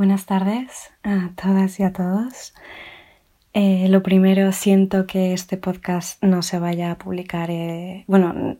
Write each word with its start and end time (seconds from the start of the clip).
Buenas 0.00 0.24
tardes 0.24 0.90
a 1.02 1.28
todas 1.36 1.78
y 1.78 1.82
a 1.82 1.92
todos. 1.92 2.54
Eh, 3.52 3.86
lo 3.90 4.02
primero, 4.02 4.50
siento 4.50 5.06
que 5.06 5.34
este 5.34 5.58
podcast 5.58 6.24
no 6.24 6.40
se 6.40 6.58
vaya 6.58 6.90
a 6.90 6.96
publicar, 6.96 7.50
eh, 7.50 8.04
bueno, 8.06 8.56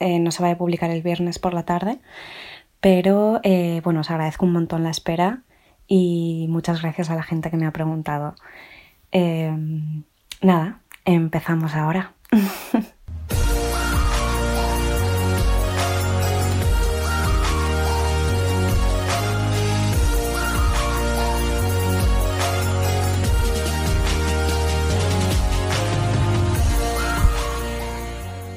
eh, 0.00 0.18
no 0.18 0.30
se 0.30 0.42
vaya 0.42 0.52
a 0.52 0.58
publicar 0.58 0.90
el 0.90 1.00
viernes 1.00 1.38
por 1.38 1.54
la 1.54 1.62
tarde, 1.62 1.98
pero 2.82 3.40
bueno, 3.82 4.00
os 4.00 4.10
agradezco 4.10 4.44
un 4.44 4.52
montón 4.52 4.82
la 4.82 4.90
espera 4.90 5.40
y 5.88 6.44
muchas 6.50 6.82
gracias 6.82 7.08
a 7.08 7.14
la 7.14 7.22
gente 7.22 7.50
que 7.50 7.56
me 7.56 7.64
ha 7.64 7.70
preguntado. 7.70 8.34
nada, 10.42 10.80
empezamos 11.06 11.74
ahora. 11.74 12.12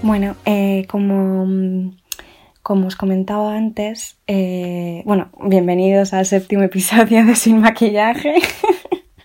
Bueno, 0.05 0.35
eh, 0.45 0.85
como, 0.87 1.91
como 2.61 2.85
os 2.85 2.95
comentaba 2.95 3.55
antes, 3.55 4.19
eh, 4.27 5.01
bueno, 5.03 5.29
bienvenidos 5.41 6.13
al 6.13 6.27
séptimo 6.27 6.61
episodio 6.61 7.25
de 7.25 7.33
Sin 7.33 7.59
Maquillaje. 7.59 8.35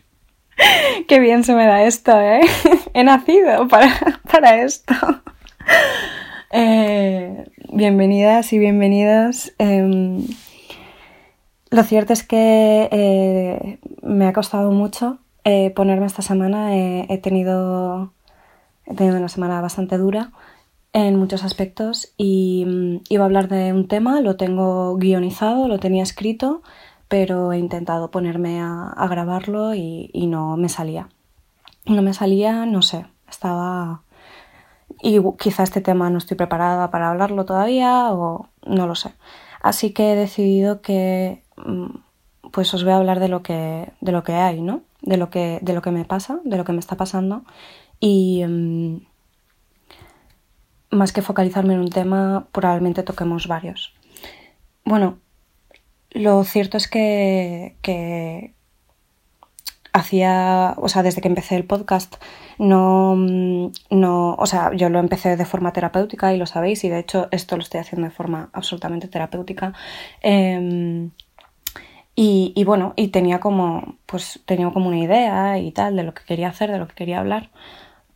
Qué 1.07 1.21
bien 1.21 1.45
se 1.45 1.55
me 1.55 1.67
da 1.67 1.83
esto, 1.83 2.19
¿eh? 2.19 2.41
He 2.95 3.05
nacido 3.05 3.69
para, 3.69 4.63
esto. 4.63 4.95
Eh, 6.51 7.45
bienvenidas 7.71 8.51
y 8.55 8.59
bienvenidos. 8.59 9.53
Em, 9.59 10.27
lo 11.69 11.83
cierto 11.83 12.15
es 12.15 12.23
que 12.23 13.79
me 14.01 14.27
ha 14.27 14.33
costado 14.33 14.73
mucho 14.73 15.19
ponerme 15.75 16.07
esta 16.07 16.23
semana. 16.23 16.75
he, 16.75 17.19
tenido, 17.19 18.15
he 18.87 18.95
tenido 18.95 19.19
una 19.19 19.29
semana 19.29 19.61
bastante 19.61 19.99
dura 19.99 20.33
en 20.93 21.17
muchos 21.17 21.45
aspectos 21.45 22.13
y 22.17 22.65
mm, 22.67 22.97
iba 23.09 23.25
a 23.25 23.27
hablar 23.27 23.49
de 23.49 23.73
un 23.73 23.89
tema, 23.89 24.21
lo 24.21 24.37
tengo 24.37 24.97
guionizado, 24.97 25.69
lo 25.69 25.79
tenía 25.79 26.03
escrito, 26.03 26.63
pero 27.09 27.53
he 27.53 27.59
intentado 27.59 28.11
ponerme 28.11 28.61
a, 28.61 29.07
grabarlo 29.09 29.75
y, 29.75 30.11
no 30.29 30.57
me 30.57 30.69
salía. 30.69 31.09
No 31.87 32.03
me 32.03 32.15
salía, 32.15 32.67
no 32.67 32.83
sé, 32.83 33.07
estaba... 33.29 34.03
Y 35.03 35.19
quizá 35.39 35.63
este 35.63 35.81
tema 35.81 36.11
no 36.11 36.19
estoy 36.19 36.37
preparada 36.37 36.91
para 36.91 37.11
hablarlo 37.11 37.45
todavía 37.45 38.13
o 38.13 38.49
no 38.67 38.87
lo 38.87 38.95
sé. 38.95 39.13
Así 39.63 39.93
que 39.93 40.13
he 40.13 40.17
decidido 40.17 40.83
que 40.83 41.43
mm, 41.57 41.87
pues 42.53 42.73
os 42.75 42.85
voy 42.85 42.93
a 42.93 42.97
hablar 42.97 43.21
de 43.21 43.29
lo 43.29 43.43
que, 43.43 43.93
de 44.01 44.13
lo 44.13 44.25
que 44.25 44.35
hay, 44.35 44.61
¿no? 44.61 44.83
De 45.03 45.17
lo 45.17 45.31
que, 45.31 45.59
de 45.63 45.73
lo 45.73 45.83
que 45.83 45.91
me 45.91 46.05
pasa, 46.05 46.41
de 46.45 46.57
lo 46.57 46.65
que 46.65 46.73
me 46.73 46.81
está 46.81 46.97
pasando 46.97 47.45
y... 48.01 48.45
Más 50.91 51.13
que 51.13 51.23
focalizarme 51.23 51.75
en 51.75 51.81
un 51.81 51.91
tema, 51.91 52.49
probablemente 52.53 53.03
toquemos 53.03 53.47
varios. 53.47 53.95
Bueno, 54.85 55.19
lo 56.11 56.43
cierto 56.45 56.77
es 56.77 56.89
que, 56.89 57.77
que 57.83 58.55
hacía, 59.93 60.75
o 60.77 60.89
sea, 60.89 61.03
desde 61.03 61.21
que 61.21 61.29
empecé 61.29 61.57
el 61.57 61.65
podcast, 61.65 62.17
no, 62.59 63.17
no, 63.17 64.35
o 64.35 64.47
sea, 64.47 64.73
yo 64.75 64.89
lo 64.89 64.99
empecé 64.99 65.37
de 65.37 65.45
forma 65.45 65.73
terapéutica 65.73 66.33
y 66.33 66.39
lo 66.39 66.47
sabéis, 66.47 66.85
y 66.85 66.89
de 66.89 66.99
hecho 66.99 67.29
esto 67.31 67.57
lo 67.57 67.63
estoy 67.63 67.81
haciendo 67.81 68.09
de 68.09 68.15
forma 68.15 68.51
absolutamente 68.53 69.09
terapéutica. 69.09 69.73
Em, 70.23 71.11
y, 72.15 72.53
y, 72.55 72.65
bueno, 72.65 72.93
y 72.97 73.09
tenía 73.09 73.41
como, 73.41 73.97
pues 74.07 74.41
tenía 74.47 74.71
como 74.71 74.89
una 74.89 74.99
idea 74.99 75.59
y 75.59 75.73
tal 75.73 75.97
de 75.97 76.03
lo 76.03 76.15
que 76.15 76.25
quería 76.25 76.49
hacer, 76.49 76.71
de 76.71 76.79
lo 76.79 76.89
que 76.89 76.95
quería 76.95 77.21
hablar, 77.21 77.51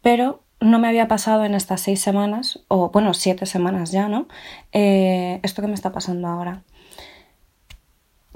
pero 0.02 0.43
no 0.64 0.78
me 0.78 0.88
había 0.88 1.08
pasado 1.08 1.44
en 1.44 1.54
estas 1.54 1.82
seis 1.82 2.00
semanas, 2.00 2.60
o 2.68 2.90
bueno, 2.90 3.12
siete 3.14 3.46
semanas 3.46 3.92
ya, 3.92 4.08
¿no? 4.08 4.26
Eh, 4.72 5.40
esto 5.42 5.60
que 5.62 5.68
me 5.68 5.74
está 5.74 5.92
pasando 5.92 6.26
ahora. 6.26 6.62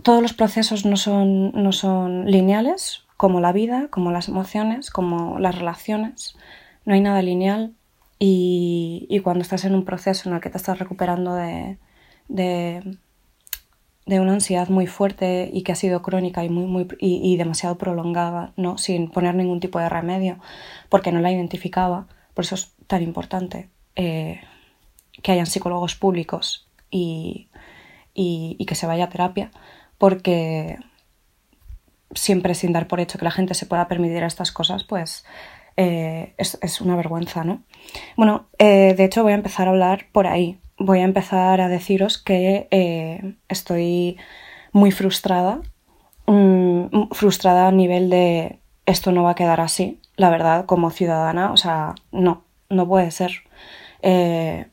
Todos 0.03 0.23
los 0.23 0.35
procesos 0.35 0.85
no 0.85 0.97
son, 0.97 1.53
no 1.53 1.73
son 1.73 2.31
lineales, 2.31 3.05
como 3.17 3.41
la 3.41 3.53
vida, 3.53 3.89
como 3.91 4.13
las 4.13 4.29
emociones, 4.29 4.91
como 4.91 5.39
las 5.39 5.57
relaciones. 5.57 6.37
No 6.85 6.95
hay 6.95 7.01
nada 7.01 7.23
lineal 7.23 7.75
y, 8.19 9.21
cuando 9.25 9.43
estás 9.43 9.65
en 9.65 9.75
un 9.75 9.85
proceso 9.85 10.29
en 10.29 10.35
el 10.35 10.41
que 10.41 10.51
te 10.51 10.59
estás 10.59 10.79
recuperando 10.79 11.35
de, 11.35 11.79
de, 12.29 12.99
una 14.07 14.35
ansiedad 14.35 14.69
muy 14.69 14.87
fuerte 14.87 15.51
y 15.53 15.63
que 15.63 15.73
ha 15.73 15.77
sido 15.77 16.03
crónica 16.03 16.45
y, 16.45 16.51
muy, 16.51 16.67
muy, 16.67 16.89
y 17.01 17.37
demasiado 17.37 17.79
prolongada, 17.79 18.53
¿no? 18.57 18.79
sin 18.79 19.11
poner 19.11 19.35
ningún 19.35 19.61
tipo 19.61 19.79
de 19.79 19.89
remedio, 19.89 20.39
porque 20.89 21.13
no 21.13 21.21
la 21.21 21.33
identificaba, 21.33 22.07
por 22.39 22.45
eso 22.45 22.55
es 22.55 22.73
tan 22.87 23.03
importante 23.03 23.69
eh, 23.97 24.41
que 25.25 25.33
hayan 25.33 25.47
psicólogos 25.47 25.97
públicos 25.97 26.69
y, 26.89 27.49
que 28.15 28.75
se 28.77 28.87
vaya 28.87 29.07
a 29.07 29.09
terapia, 29.09 29.51
porque 29.99 30.79
siempre 32.15 32.55
sin 32.55 32.73
dar 32.73 32.87
por 32.87 33.01
hecho 33.01 33.19
que 33.19 33.25
la 33.25 33.33
gente 33.33 33.55
se 33.55 33.67
pueda 33.67 33.89
permitir 33.89 34.23
estas 34.23 34.53
cosas, 34.53 34.85
pues 34.85 35.25
eh, 35.77 36.35
es, 36.39 36.81
una 36.81 36.95
vergüenza, 36.95 37.43
¿no? 37.43 37.65
Bueno, 38.17 38.47
eh, 38.61 38.95
de 38.97 39.05
hecho 39.05 39.25
voy 39.25 39.33
a 39.33 39.35
empezar 39.35 39.67
a 39.67 39.73
hablar 39.73 40.07
por 40.13 40.29
ahí. 40.29 40.61
Voy 40.79 41.01
a 41.01 41.05
empezar 41.11 41.61
a 41.61 41.67
deciros 41.67 42.19
que 42.19 42.69
estoy 43.49 44.17
muy 44.71 44.93
frustrada, 44.93 45.61
mm, 46.27 47.09
frustrada 47.11 47.67
a 47.67 47.73
nivel 47.73 48.09
de 48.11 48.61
esto 48.87 49.11
no 49.11 49.25
va 49.25 49.33
a 49.33 49.35
quedar 49.35 49.61
así, 49.61 50.01
la 50.19 50.31
verdad, 50.31 50.67
como 50.67 50.91
ciudadana, 50.91 51.53
o 51.53 51.57
sea, 51.57 51.95
no, 52.11 52.43
no 52.69 52.89
puede 52.89 53.13
ser. 53.13 53.31
Eh, 54.03 54.67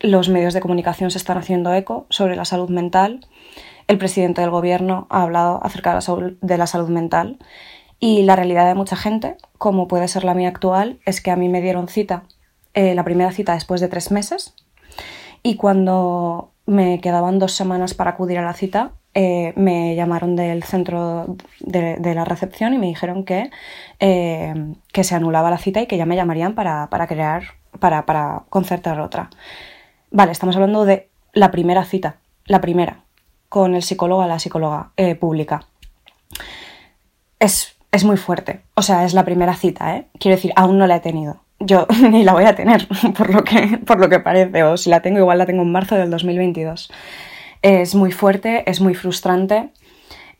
los 0.00 0.30
medios 0.30 0.54
de 0.54 0.62
comunicación 0.62 1.10
se 1.10 1.18
están 1.18 1.36
haciendo 1.36 1.72
eco 1.74 2.06
sobre 2.08 2.36
la 2.36 2.46
salud 2.46 2.70
mental. 2.70 3.26
El 3.86 3.98
presidente 3.98 4.40
del 4.40 4.48
gobierno 4.48 5.06
ha 5.10 5.22
hablado 5.22 5.62
acerca 5.62 5.90
de 5.90 6.58
la 6.58 6.66
salud, 6.66 6.88
mental. 6.88 7.38
Y 8.00 8.22
la 8.22 8.34
realidad 8.34 8.66
de 8.66 8.74
mucha 8.74 8.96
gente, 8.96 9.36
como 9.58 9.88
puede 9.88 10.08
ser 10.08 10.24
la 10.24 10.32
mía 10.32 10.48
actual, 10.48 11.00
es 11.04 11.20
que 11.20 11.30
a 11.30 11.36
mí 11.36 11.50
me 11.50 11.60
dieron 11.60 11.86
cita, 11.86 12.22
eh, 12.72 12.94
la 12.94 13.04
primera 13.04 13.32
cita 13.32 13.52
después 13.52 13.82
de 13.82 13.88
tres 13.88 14.10
meses. 14.10 14.54
Y 15.42 15.56
cuando 15.56 16.54
me 16.64 16.98
quedaban 17.02 17.38
dos 17.38 17.52
semanas 17.52 17.92
para 17.92 18.12
acudir 18.12 18.38
a 18.38 18.42
la 18.42 18.54
cita, 18.54 18.92
eh, 19.14 19.52
me 19.56 19.94
llamaron 19.96 20.36
del 20.36 20.62
centro 20.62 21.36
de, 21.60 22.14
la 22.14 22.24
recepción 22.24 22.74
y 22.74 22.78
me 22.78 22.86
dijeron 22.86 23.24
que, 23.24 23.50
eh, 23.98 24.54
que 24.92 25.04
se 25.04 25.14
anulaba 25.14 25.50
la 25.50 25.58
cita 25.58 25.80
y 25.80 25.86
que 25.86 25.96
ya 25.96 26.06
me 26.06 26.16
llamarían 26.16 26.54
para, 26.54 26.88
crear, 27.08 27.42
para, 27.78 28.06
para, 28.06 28.42
concertar 28.48 29.00
otra. 29.00 29.30
Vale, 30.10 30.32
estamos 30.32 30.56
hablando 30.56 30.84
de 30.84 31.08
la 31.32 31.50
primera 31.50 31.84
cita, 31.84 32.16
la 32.46 32.60
primera, 32.60 33.00
con 33.48 33.74
el 33.74 33.82
psicólogo 33.82 34.22
a 34.22 34.26
la 34.26 34.38
psicóloga 34.38 34.90
eh, 34.96 35.14
pública. 35.14 35.64
Es, 37.38 37.76
es 37.90 38.04
muy 38.04 38.16
fuerte, 38.16 38.62
o 38.74 38.82
sea, 38.82 39.04
es 39.04 39.14
la 39.14 39.24
primera 39.24 39.54
cita, 39.54 39.96
¿eh? 39.96 40.06
Quiero 40.18 40.36
decir, 40.36 40.52
aún 40.56 40.78
no 40.78 40.86
la 40.86 40.96
he 40.96 41.00
tenido 41.00 41.40
yo 41.60 41.86
ni 42.10 42.24
la 42.24 42.32
voy 42.32 42.44
a 42.44 42.54
tener, 42.54 42.88
por 43.16 43.32
lo 43.32 43.44
que, 43.44 43.78
por 43.78 44.00
lo 44.00 44.08
que 44.08 44.18
parece, 44.18 44.64
o 44.64 44.76
si 44.76 44.90
la 44.90 45.00
tengo, 45.00 45.18
igual 45.18 45.38
la 45.38 45.46
tengo 45.46 45.62
en 45.62 45.70
marzo 45.70 45.94
del 45.94 46.10
2022. 46.10 46.90
Es 47.62 47.94
muy 47.94 48.12
fuerte, 48.12 48.68
es 48.70 48.80
muy 48.80 48.94
frustrante. 48.94 49.70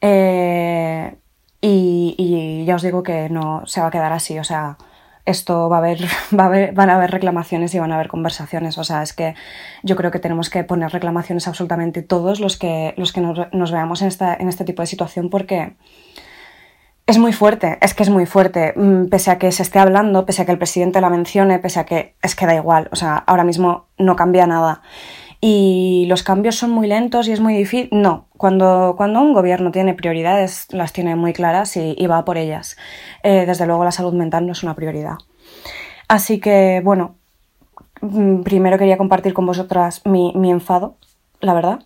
Eh, 0.01 1.15
y, 1.61 2.65
ya 2.65 2.77
os 2.77 2.83
digo 2.83 3.03
que 3.03 3.29
no 3.29 3.63
se 3.67 3.81
va 3.81 3.89
a 3.89 3.91
quedar 3.91 4.13
así. 4.13 4.39
O 4.39 4.45
sea, 4.45 4.79
esto 5.27 5.69
va 5.69 5.77
a 5.77 5.79
haber, 5.81 6.01
va 6.39 6.45
a 6.45 6.47
haber, 6.47 6.73
van 6.73 6.91
a 6.91 6.97
haber 6.97 7.11
reclamaciones 7.11 7.75
y 7.75 7.79
van 7.79 7.93
a 7.93 7.97
haber 7.97 8.09
conversaciones. 8.09 8.79
O 8.79 8.85
sea, 8.85 9.03
es 9.03 9.13
que 9.13 9.35
yo 9.83 9.97
creo 9.97 10.11
que 10.11 10.19
tenemos 10.19 10.49
que 10.51 10.65
poner 10.65 10.91
reclamaciones 10.91 11.47
absolutamente 11.49 12.03
todos 12.03 12.41
los 12.41 12.57
que, 12.57 12.95
los 12.97 13.13
que 13.13 13.21
nos, 13.21 13.73
veamos 13.73 14.03
en, 14.03 14.09
esta, 14.09 14.35
en 14.35 14.49
este 14.49 14.65
tipo 14.65 14.83
de 14.83 14.87
situación 14.87 15.29
porque 15.29 15.75
es 17.07 17.19
muy 17.19 17.33
fuerte, 17.33 17.77
es 17.83 17.93
que 17.93 18.05
es 18.05 18.11
muy 18.11 18.25
fuerte. 18.25 18.73
Mm, 18.77 19.09
pese 19.09 19.31
a 19.31 19.39
que 19.39 19.53
se 19.53 19.63
esté 19.63 19.79
hablando, 19.79 20.25
pese 20.25 20.43
a 20.43 20.47
que 20.47 20.53
el 20.53 20.59
presidente 20.59 21.01
la 21.01 21.11
mencione, 21.11 21.59
pese 21.59 21.81
a 21.81 21.85
que 21.85 22.15
es 22.23 22.35
que 22.35 22.47
da 22.47 22.55
igual. 22.55 22.89
O 22.93 22.97
sea, 22.97 23.17
ahora 23.17 23.45
mismo 23.45 23.89
no 23.99 24.17
cambia 24.17 24.47
nada 24.47 24.83
y 25.41 26.05
los 26.07 26.23
cambios 26.23 26.57
son 26.57 26.71
muy 26.71 26.87
lentos 26.87 27.27
y 27.27 27.33
es 27.33 27.41
muy 27.41 27.55
difícil. 27.55 27.89
No, 27.93 28.27
cuando, 28.37 28.95
cuando 28.97 29.21
un 29.21 29.33
gobierno 29.33 29.71
tiene 29.71 29.95
prioridades, 29.95 30.67
las 30.71 30.93
tiene 30.93 31.17
muy 31.17 31.33
claras 31.33 31.77
y, 31.77 32.07
va 32.07 32.25
por 32.25 32.37
ellas. 32.37 32.77
Eh, 33.23 33.45
desde 33.47 33.67
luego 33.67 33.85
la 33.85 33.93
salud 33.93 34.13
mental 34.13 34.47
no 34.47 34.53
es 34.53 34.63
una 34.63 34.75
prioridad. 34.75 35.17
Así 36.09 36.41
que, 36.41 36.83
bueno, 36.85 37.15
mm, 38.03 38.43
primero 38.43 38.77
quería 38.77 38.99
compartir 38.99 39.33
con 39.33 39.47
vosotras 39.47 40.03
mi, 40.05 40.33
enfado, 40.51 40.97
la 41.41 41.55
verdad, 41.55 41.81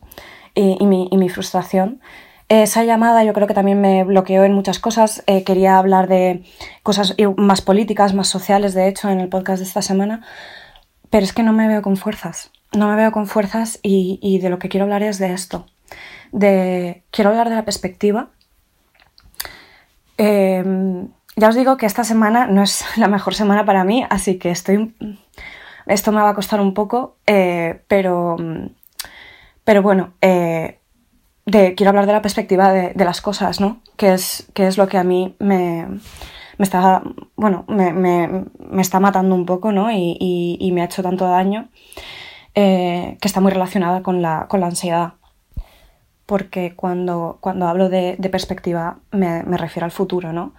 y, 0.55 0.85
mi, 0.87 1.29
frustración. 1.29 2.01
Esa 2.49 2.85
llamada 2.85 3.25
yo 3.25 3.33
creo 3.33 3.47
que 3.47 3.55
también 3.55 3.81
me 3.81 4.05
bloqueó 4.05 4.45
en 4.45 4.53
muchas 4.53 4.81
cosas. 4.81 5.23
Eh, 5.27 5.45
quería 5.45 5.79
hablar 5.79 6.09
de 6.09 6.43
cosas 6.83 7.15
más 7.37 7.63
políticas, 7.63 8.15
más 8.15 8.29
sociales, 8.29 8.75
de 8.75 8.89
hecho, 8.89 9.11
en 9.11 9.21
el 9.21 9.29
podcast 9.29 9.61
de 9.61 9.69
esta 9.69 9.83
semana, 9.83 10.23
pero 11.11 11.25
es 11.25 11.33
que 11.33 11.45
no 11.45 11.53
me 11.53 11.69
veo 11.69 11.83
con 11.83 11.97
fuerzas 11.97 12.51
no 12.75 12.89
me 12.89 12.97
veo 12.97 13.13
con 13.13 13.27
fuerzas 13.27 13.79
y, 13.83 14.39
de 14.41 14.51
lo 14.51 14.59
que 14.59 14.69
quiero 14.69 14.85
hablar 14.85 15.03
es 15.03 15.19
de 15.19 15.33
esto. 15.33 15.67
De, 16.33 17.05
quiero 17.11 17.31
hablar 17.31 17.49
de 17.49 17.55
la 17.57 17.65
perspectiva 17.65 18.31
Em, 20.17 21.09
ya 21.37 21.49
os 21.49 21.57
digo 21.57 21.77
que 21.77 21.87
esta 21.87 22.05
semana 22.05 22.47
no 22.47 22.63
es 22.63 22.85
la 22.97 23.09
mejor 23.09 23.35
semana 23.35 23.65
para 23.65 23.85
mí, 23.85 24.05
así 24.11 24.39
que 24.39 24.51
estoy... 24.51 24.95
Esto 25.87 26.13
me 26.13 26.23
va 26.23 26.31
a 26.31 26.35
costar 26.35 26.63
un 26.63 26.73
poco, 26.73 27.17
eh, 27.27 27.83
pero, 27.89 28.37
pero 29.65 29.83
bueno, 29.83 30.15
eh, 30.23 30.79
quiero 31.45 31.91
hablar 31.91 32.07
de 32.07 32.15
la 32.15 32.23
perspectiva 32.23 32.73
de, 32.73 33.05
las 33.05 33.21
cosas, 33.21 33.61
¿no? 33.61 33.83
Que 33.99 34.15
es, 34.15 34.49
que 34.55 34.67
es 34.67 34.79
lo 34.79 34.89
que 34.89 34.97
a 34.97 35.05
mí 35.05 35.37
me, 35.41 35.87
me 36.57 36.63
está, 36.63 37.03
bueno, 37.37 37.67
me, 37.69 37.93
me, 37.93 38.81
está 38.81 38.99
matando 38.99 39.35
un 39.35 39.45
poco, 39.45 39.73
¿no? 39.73 39.91
Y, 39.93 40.71
me 40.73 40.81
ha 40.81 40.87
hecho 40.87 41.03
tanto 41.03 41.27
daño, 41.27 41.69
eh, 42.55 43.19
que 43.21 43.29
está 43.29 43.41
muy 43.41 43.51
relacionada 43.51 44.03
con 44.03 44.23
la, 44.23 44.47
con 44.49 44.61
la 44.61 44.67
ansiedad. 44.67 45.15
Porque 46.27 46.75
cuando, 46.75 47.39
cuando 47.41 47.67
hablo 47.69 47.89
de, 47.89 48.17
de 48.19 48.29
perspectiva 48.31 49.01
me, 49.11 49.43
refiero 49.43 49.85
al 49.85 49.91
futuro, 49.91 50.33
¿no? 50.33 50.55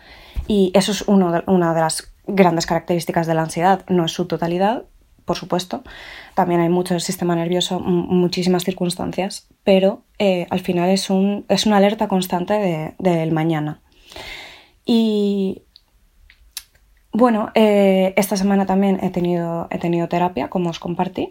Y 0.47 0.71
eso 0.75 0.91
es 0.91 1.03
uno 1.07 1.31
de, 1.31 1.43
una 1.47 1.73
de 1.73 1.81
las 1.81 2.13
grandes 2.27 2.65
características 2.65 3.25
de 3.27 3.33
la 3.33 3.43
ansiedad. 3.43 3.83
No 3.87 4.05
es 4.05 4.11
su 4.11 4.25
totalidad, 4.25 4.83
por 5.25 5.37
supuesto. 5.37 5.83
También 6.35 6.61
hay 6.61 6.69
mucho 6.69 6.93
del 6.93 7.01
sistema 7.01 7.35
nervioso, 7.35 7.79
muchísimas 7.79 8.63
circunstancias, 8.63 9.47
pero 9.63 10.03
eh, 10.19 10.45
al 10.51 10.59
final 10.59 10.89
es, 10.89 11.09
un, 11.09 11.45
es 11.49 11.65
una 11.65 11.77
alerta 11.77 12.07
constante 12.07 12.93
del 12.99 13.31
mañana. 13.31 13.81
Y 14.85 15.63
bueno, 17.17 17.49
eh, 17.55 18.13
esta 18.17 18.35
semana 18.35 18.65
también 18.65 18.99
he 19.01 19.09
tenido, 19.09 19.67
he 19.71 19.77
tenido 19.77 20.09
terapia, 20.09 20.49
como 20.49 20.69
os 20.69 20.79
compartí, 20.79 21.29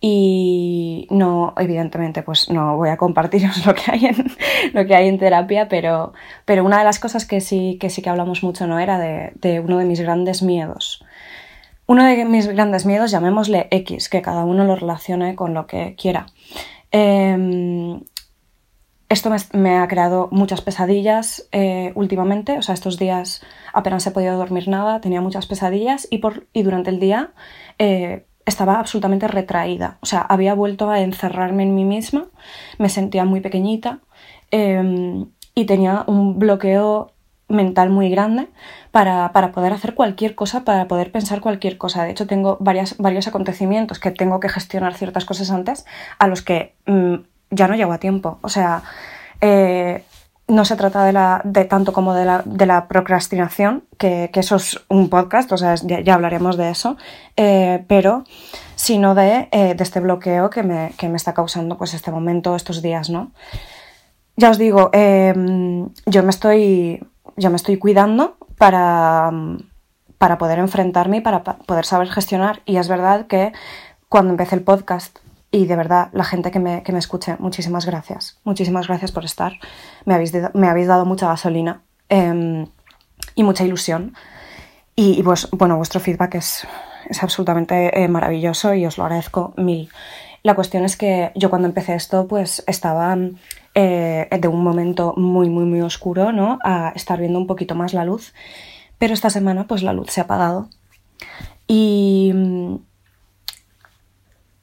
y 0.00 1.08
no, 1.10 1.54
evidentemente, 1.58 2.22
pues 2.22 2.50
no 2.50 2.76
voy 2.76 2.90
a 2.90 2.96
compartiros 2.96 3.66
lo 3.66 3.74
que 3.74 3.82
hay 3.90 4.06
en, 4.06 4.26
lo 4.72 4.86
que 4.86 4.94
hay 4.94 5.08
en 5.08 5.18
terapia, 5.18 5.68
pero, 5.68 6.12
pero 6.44 6.64
una 6.64 6.78
de 6.78 6.84
las 6.84 7.00
cosas 7.00 7.26
que 7.26 7.40
sí, 7.40 7.78
que 7.80 7.90
sí 7.90 8.00
que 8.00 8.10
hablamos 8.10 8.44
mucho 8.44 8.68
no 8.68 8.78
era 8.78 9.00
de, 9.00 9.60
uno 9.60 9.78
de 9.78 9.84
mis 9.84 10.00
grandes 10.00 10.42
miedos. 10.42 11.04
Uno 11.86 12.04
de 12.04 12.24
mis 12.24 12.46
grandes 12.46 12.86
miedos, 12.86 13.10
llamémosle 13.10 13.66
X, 13.72 14.08
que 14.08 14.22
cada 14.22 14.44
uno 14.44 14.64
lo 14.64 14.76
relacione 14.76 15.34
con 15.34 15.52
lo 15.52 15.66
que 15.66 15.96
quiera. 15.96 16.26
Em, 16.92 18.00
esto 19.14 19.30
me, 19.52 19.78
ha 19.78 19.88
creado 19.88 20.28
muchas 20.30 20.60
pesadillas 20.60 21.48
eh, 21.52 21.92
últimamente, 21.94 22.58
o 22.58 22.62
sea, 22.62 22.74
estos 22.74 22.98
días 22.98 23.42
apenas 23.72 24.06
he 24.06 24.10
podido 24.10 24.36
dormir 24.36 24.68
nada, 24.68 25.00
tenía 25.00 25.20
muchas 25.20 25.46
pesadillas 25.46 26.06
y, 26.10 26.18
por, 26.18 26.46
y 26.52 26.62
durante 26.62 26.90
el 26.90 27.00
día 27.00 27.32
eh, 27.78 28.26
estaba 28.44 28.78
absolutamente 28.78 29.28
retraída, 29.28 29.98
o 30.02 30.06
sea, 30.06 30.20
había 30.20 30.54
vuelto 30.54 30.90
a 30.90 31.00
encerrarme 31.00 31.62
en 31.62 31.74
mí 31.74 31.84
misma, 31.84 32.26
me 32.78 32.88
sentía 32.88 33.24
muy 33.24 33.40
pequeñita 33.40 34.00
em, 34.50 35.26
y 35.54 35.64
tenía 35.64 36.04
un 36.06 36.38
bloqueo 36.38 37.12
mental 37.48 37.90
muy 37.90 38.10
grande 38.10 38.48
para, 38.90 39.30
poder 39.52 39.72
hacer 39.72 39.94
cualquier 39.94 40.34
cosa, 40.34 40.64
para 40.64 40.88
poder 40.88 41.12
pensar 41.12 41.40
cualquier 41.40 41.78
cosa. 41.78 42.02
De 42.02 42.10
hecho, 42.10 42.26
tengo 42.26 42.56
varias, 42.58 42.96
varios 42.98 43.28
acontecimientos 43.28 43.98
que 43.98 44.10
tengo 44.10 44.40
que 44.40 44.48
gestionar 44.48 44.94
ciertas 44.94 45.24
cosas 45.24 45.50
antes 45.50 45.84
a 46.18 46.26
los 46.26 46.42
que 46.42 46.74
mm, 46.86 47.16
ya 47.54 47.68
no 47.68 47.74
llego 47.74 47.92
a 47.92 47.98
tiempo. 47.98 48.38
O 48.42 48.48
sea, 48.48 48.82
eh, 49.40 50.04
no 50.46 50.64
se 50.64 50.76
trata 50.76 51.04
de, 51.04 51.12
la, 51.12 51.40
de 51.44 51.64
tanto 51.64 51.92
como 51.92 52.14
de 52.14 52.24
la, 52.24 52.42
de 52.44 52.66
la 52.66 52.86
procrastinación, 52.86 53.84
que, 53.98 54.30
eso 54.34 54.56
es 54.56 54.80
un 54.88 55.08
podcast, 55.08 55.50
o 55.52 55.56
sea, 55.56 55.74
ya, 55.76 56.14
hablaremos 56.14 56.56
de 56.56 56.70
eso, 56.70 56.96
eh, 57.36 57.84
pero 57.88 58.24
sino 58.74 59.14
de, 59.14 59.48
eh, 59.52 59.74
de, 59.74 59.82
este 59.82 60.00
bloqueo 60.00 60.50
que 60.50 60.62
me, 60.62 60.92
que 60.98 61.08
me, 61.08 61.16
está 61.16 61.32
causando 61.32 61.78
pues 61.78 61.94
este 61.94 62.10
momento, 62.10 62.56
estos 62.56 62.82
días, 62.82 63.08
¿no? 63.08 63.32
Ya 64.36 64.50
os 64.50 64.58
digo, 64.58 64.90
yo 64.92 66.22
me 66.22 66.30
estoy. 66.30 67.06
Me 67.36 67.56
estoy 67.56 67.78
cuidando 67.78 68.36
para, 68.58 69.30
para 70.18 70.38
poder 70.38 70.58
enfrentarme 70.58 71.18
y 71.18 71.20
para 71.20 71.44
poder 71.44 71.84
saber 71.84 72.08
gestionar. 72.08 72.60
Y 72.64 72.78
es 72.78 72.88
verdad 72.88 73.26
que 73.28 73.52
cuando 74.08 74.30
empecé 74.30 74.56
el 74.56 74.62
podcast 74.62 75.18
y 75.54 75.66
de 75.66 75.76
verdad, 75.76 76.08
la 76.12 76.24
gente 76.24 76.50
que 76.50 76.58
me, 76.58 76.82
que 76.82 76.90
me 76.90 76.98
escuche, 76.98 77.36
muchísimas 77.38 77.86
gracias. 77.86 78.40
Muchísimas 78.42 78.88
gracias 78.88 79.12
por 79.12 79.24
estar. 79.24 79.52
Me 80.04 80.14
habéis, 80.14 80.32
me 80.52 80.66
habéis 80.66 80.88
dado 80.88 81.04
mucha 81.04 81.28
gasolina 81.28 81.80
em, 82.08 82.66
y 83.36 83.44
mucha 83.44 83.62
ilusión. 83.62 84.16
Y, 84.96 85.22
pues, 85.22 85.48
bueno, 85.52 85.76
vuestro 85.76 86.00
feedback 86.00 86.34
es, 86.34 86.66
es 87.08 87.22
absolutamente 87.22 88.02
eh, 88.02 88.08
maravilloso 88.08 88.74
y 88.74 88.84
os 88.84 88.98
lo 88.98 89.04
agradezco 89.04 89.54
mil. 89.56 89.90
La 90.42 90.56
cuestión 90.56 90.84
es 90.84 90.96
que 90.96 91.30
yo 91.36 91.50
cuando 91.50 91.68
empecé 91.68 91.94
esto, 91.94 92.26
pues 92.26 92.64
estaba 92.66 93.16
eh, 93.76 94.28
de 94.28 94.48
un 94.48 94.64
momento 94.64 95.14
muy, 95.16 95.48
muy, 95.50 95.66
muy 95.66 95.82
oscuro, 95.82 96.32
¿no? 96.32 96.58
A 96.64 96.90
estar 96.96 97.20
viendo 97.20 97.38
un 97.38 97.46
poquito 97.46 97.76
más 97.76 97.94
la 97.94 98.04
luz. 98.04 98.34
Pero 98.98 99.14
esta 99.14 99.30
semana, 99.30 99.68
pues 99.68 99.84
la 99.84 99.92
luz 99.92 100.10
se 100.10 100.20
ha 100.20 100.24
apagado. 100.24 100.68
Y. 101.68 102.34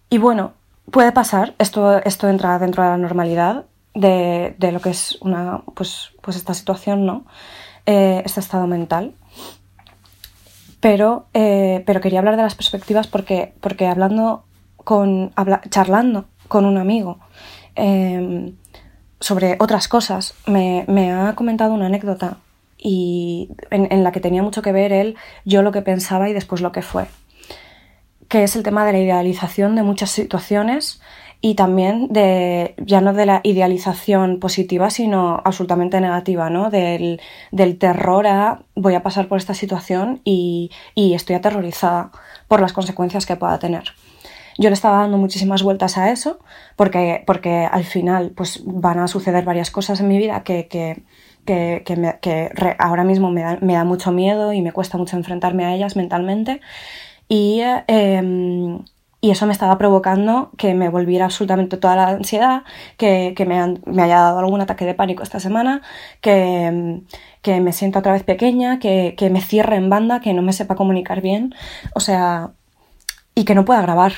Y 0.10 0.18
bueno, 0.18 0.56
puede 0.90 1.12
pasar, 1.12 1.56
esto, 1.60 1.98
esto 2.04 2.28
entra 2.30 2.60
dentro 2.60 2.84
de 2.84 2.90
la 2.90 2.98
normalidad 2.98 3.66
de, 3.94 4.56
lo 4.72 4.80
que 4.80 4.90
es 4.90 5.18
una, 5.22 5.62
pues, 5.76 6.12
pues 6.22 6.38
esta 6.38 6.54
situación, 6.54 7.06
¿no? 7.06 7.26
Eh, 7.86 8.22
este 8.26 8.40
estado 8.40 8.68
mental. 8.68 9.14
Pero, 10.80 11.28
eh, 11.34 11.84
pero 11.86 12.02
quería 12.02 12.20
hablar 12.20 12.38
de 12.38 12.44
las 12.44 12.56
perspectivas 12.56 13.08
porque, 13.08 13.54
porque 13.62 13.88
hablando 13.88 14.46
con, 14.78 15.32
charlando 15.70 16.26
con 16.48 16.66
un 16.66 16.78
amigo 16.78 17.20
em, 17.76 18.56
sobre 19.20 19.58
otras 19.60 19.88
cosas, 19.88 20.34
me, 20.48 20.86
ha 21.12 21.36
comentado 21.36 21.74
una 21.74 21.86
anécdota 21.86 22.38
y 22.80 23.50
en 23.70 24.04
la 24.04 24.12
que 24.12 24.20
tenía 24.20 24.42
mucho 24.42 24.64
que 24.64 24.72
ver 24.72 24.92
él, 24.92 25.16
yo 25.46 25.62
lo 25.62 25.72
que 25.72 25.84
pensaba 25.84 26.30
y 26.30 26.34
después 26.34 26.62
lo 26.62 26.72
que 26.72 26.82
fue 26.82 27.08
que 28.32 28.44
es 28.44 28.56
el 28.56 28.64
tema 28.64 28.86
de 28.86 28.94
la 28.94 29.00
idealización 29.00 29.76
de 29.76 29.84
muchas 29.84 30.10
situaciones 30.10 31.02
y 31.42 31.56
también 31.56 32.08
de, 32.08 32.76
ya 32.78 33.02
no 33.02 33.12
de 33.12 33.26
la 33.26 33.42
idealización 33.44 34.40
positiva, 34.40 34.90
sino 34.90 35.42
absolutamente 35.44 36.00
negativa, 36.00 36.50
¿no? 36.50 36.70
Del, 36.70 37.20
terror 37.78 38.28
a 38.28 38.62
voy 38.74 38.96
a 38.96 39.04
pasar 39.04 39.28
por 39.28 39.38
esta 39.38 39.54
situación 39.54 40.22
y, 40.24 40.72
estoy 40.96 41.36
aterrorizada 41.36 42.12
por 42.48 42.62
las 42.62 42.72
consecuencias 42.72 43.26
que 43.26 43.36
pueda 43.36 43.60
tener. 43.60 43.84
Yo 44.58 44.70
le 44.70 44.76
estaba 44.76 45.00
dando 45.00 45.18
muchísimas 45.18 45.62
vueltas 45.62 45.98
a 45.98 46.10
eso 46.10 46.40
porque, 46.78 47.26
porque 47.28 47.68
al 47.70 47.84
final 47.84 48.32
pues, 48.32 48.62
van 48.64 49.00
a 49.00 49.10
suceder 49.10 49.44
varias 49.44 49.72
cosas 49.72 50.00
en 50.00 50.08
mi 50.08 50.18
vida 50.18 50.44
que, 50.44 50.70
que, 50.70 51.04
ahora 52.80 53.04
mismo 53.04 53.30
me 53.30 53.42
da, 53.42 53.58
me 53.60 53.74
da 53.74 53.84
mucho 53.84 54.14
miedo 54.14 54.54
y 54.54 54.62
me 54.62 54.72
cuesta 54.72 54.98
mucho 54.98 55.18
enfrentarme 55.18 55.66
a 55.66 55.76
ellas 55.76 55.98
mentalmente 55.98 56.62
y, 57.32 57.62
em, 57.88 58.84
y 59.22 59.32
eso 59.32 59.46
me 59.46 59.54
estaba 59.54 59.78
provocando 59.78 60.52
que 60.58 60.74
me 60.74 60.90
volviera 60.90 61.24
absolutamente 61.24 61.78
toda 61.78 61.96
la 61.96 62.10
ansiedad, 62.10 62.64
que, 62.98 63.34
que 63.38 63.46
me, 63.46 63.80
me, 63.86 64.04
haya 64.04 64.20
dado 64.20 64.40
algún 64.40 64.60
ataque 64.60 64.84
de 64.84 64.96
pánico 64.96 65.24
esta 65.24 65.40
semana, 65.40 65.82
que, 66.20 66.66
em, 66.66 67.06
que 67.42 67.62
me 67.62 67.72
sienta 67.72 68.00
otra 68.00 68.12
vez 68.12 68.24
pequeña, 68.24 68.80
que, 68.80 69.16
que, 69.18 69.30
me 69.30 69.40
cierre 69.42 69.78
en 69.78 69.90
banda, 69.90 70.20
que 70.20 70.34
no 70.34 70.42
me 70.42 70.52
sepa 70.52 70.76
comunicar 70.76 71.22
bien, 71.22 71.56
o 71.96 72.02
sea, 72.02 72.52
y 73.34 73.46
que 73.46 73.56
no 73.56 73.64
pueda 73.64 73.82
grabar, 73.82 74.12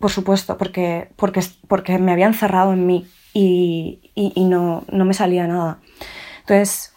por 0.00 0.10
supuesto, 0.10 0.58
porque, 0.58 1.08
porque, 1.14 1.40
porque 1.68 1.98
me 1.98 2.10
había 2.10 2.26
encerrado 2.26 2.72
en 2.72 2.84
mí 2.84 3.06
y, 3.32 4.00
y, 4.16 4.32
y 4.34 4.44
no, 4.44 4.84
no 4.90 5.04
me 5.04 5.14
salía 5.14 5.46
nada. 5.46 5.78
Entonces, 6.40 6.91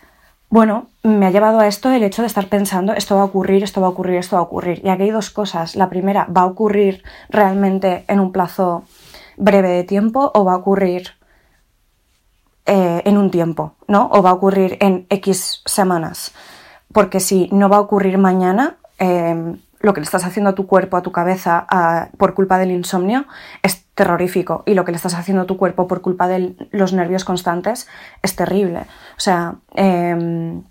bueno, 0.56 0.88
me 1.04 1.26
ha 1.26 1.32
llevado 1.32 1.60
a 1.60 1.68
esto 1.68 1.92
el 1.92 2.02
hecho 2.02 2.22
de 2.22 2.30
estar 2.30 2.48
pensando, 2.48 2.94
esto 2.94 3.18
va 3.18 3.24
a 3.24 3.26
ocurrir, 3.26 3.62
esto 3.62 3.82
va 3.82 3.88
a 3.88 3.90
ocurrir, 3.90 4.16
esto 4.16 4.38
va 4.38 4.40
a 4.40 4.44
ocurrir. 4.44 4.80
Y 4.86 4.88
aquí 4.88 5.04
hay 5.04 5.12
dos 5.12 5.30
cosas. 5.30 5.76
La 5.76 5.90
primera, 5.90 6.28
¿va 6.28 6.44
a 6.44 6.46
ocurrir 6.46 7.04
realmente 7.28 8.06
en 8.08 8.22
un 8.22 8.32
plazo 8.32 8.86
breve 9.36 9.68
de 9.68 9.84
tiempo 9.84 10.32
o 10.34 10.46
va 10.46 10.54
a 10.54 10.56
ocurrir 10.56 11.10
eh, 12.66 13.02
en 13.04 13.18
un 13.18 13.32
tiempo, 13.32 13.76
¿no? 13.90 14.08
O 14.14 14.24
va 14.24 14.30
a 14.30 14.34
ocurrir 14.34 14.78
en 14.80 15.06
X 15.10 15.62
semanas. 15.66 16.32
Porque 16.94 17.20
si 17.20 17.50
no 17.52 17.68
va 17.68 17.76
a 17.76 17.82
ocurrir 17.82 18.18
mañana, 18.18 18.78
em, 18.98 19.60
lo 19.82 19.94
que 19.94 20.00
le 20.00 20.06
estás 20.06 20.24
haciendo 20.24 20.52
a 20.52 20.56
tu 20.56 20.68
cuerpo, 20.68 20.96
a 20.96 21.02
tu 21.02 21.12
cabeza, 21.12 21.68
por 22.18 22.34
culpa 22.34 22.58
del 22.60 22.72
insomnio, 22.72 23.26
es 23.62 23.85
terrorífico. 23.96 24.64
Y 24.66 24.74
lo 24.74 24.86
que 24.86 24.92
le 24.92 24.98
estás 24.98 25.16
haciendo 25.16 25.44
a 25.44 25.46
tu 25.46 25.58
cuerpo 25.58 25.88
por 25.88 26.02
culpa 26.02 26.28
de 26.28 26.56
los 26.72 26.94
nervios 26.94 27.24
constantes 27.24 27.88
es 28.22 28.36
terrible. 28.36 28.82
O 29.18 29.20
sea, 29.20 29.56
em, 29.74 30.64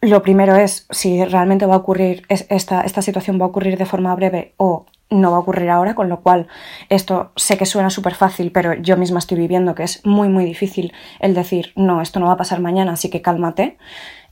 lo 0.00 0.22
primero 0.22 0.56
es 0.56 0.86
si 0.90 1.24
realmente 1.24 1.64
va 1.64 1.74
a 1.74 1.78
ocurrir, 1.78 2.24
esta, 2.28 2.82
esta 2.82 3.02
situación 3.02 3.40
va 3.40 3.44
a 3.44 3.48
ocurrir 3.48 3.78
de 3.78 3.86
forma 3.86 4.14
breve 4.14 4.54
o 4.56 4.86
no 5.10 5.30
va 5.30 5.36
a 5.36 5.40
ocurrir 5.40 5.70
ahora, 5.70 5.94
con 5.94 6.08
lo 6.08 6.20
cual 6.20 6.48
esto 6.88 7.32
sé 7.36 7.56
que 7.56 7.66
suena 7.66 7.90
súper 7.90 8.14
fácil, 8.14 8.50
pero 8.50 8.74
yo 8.74 8.96
misma 8.96 9.18
estoy 9.18 9.38
viviendo 9.38 9.74
que 9.74 9.84
es 9.84 10.04
muy, 10.04 10.28
muy 10.28 10.44
difícil 10.44 10.92
el 11.20 11.34
decir, 11.34 11.72
no, 11.76 12.00
esto 12.00 12.18
no 12.18 12.26
va 12.26 12.32
a 12.32 12.36
pasar 12.36 12.60
mañana, 12.60 12.92
así 12.92 13.10
que 13.10 13.22
cálmate. 13.22 13.76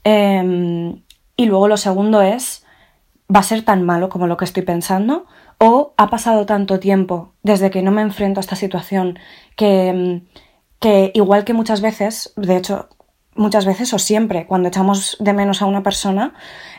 Em, 0.03 1.01
y 1.37 1.45
luego 1.45 1.67
lo 1.67 1.77
segundo 1.77 2.21
es, 2.21 2.65
va 3.33 3.39
a 3.39 3.43
ser 3.43 3.63
tan 3.63 3.83
malo 3.83 4.09
como 4.09 4.27
lo 4.27 4.37
que 4.37 4.45
estoy 4.45 4.63
pensando 4.63 5.25
o 5.57 5.93
ha 5.97 6.09
pasado 6.09 6.45
tanto 6.45 6.79
tiempo 6.79 7.33
desde 7.43 7.69
que 7.69 7.81
no 7.81 7.91
me 7.91 8.01
enfrento 8.01 8.39
a 8.39 8.41
esta 8.41 8.55
situación 8.55 9.19
que, 9.55 10.23
que 10.79 11.11
igual 11.13 11.45
que 11.45 11.53
muchas 11.53 11.81
veces, 11.81 12.33
de 12.35 12.57
hecho 12.57 12.89
muchas 13.35 13.65
veces 13.65 13.93
o 13.93 13.99
siempre, 13.99 14.45
cuando 14.45 14.67
echamos 14.67 15.15
de 15.19 15.33
menos 15.33 15.61
a 15.61 15.65
una 15.65 15.83
persona 15.83 16.33